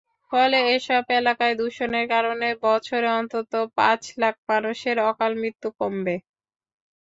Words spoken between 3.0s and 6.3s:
অন্তত পাঁচ লাখ মানুষের অকালমৃত্যু কমবে।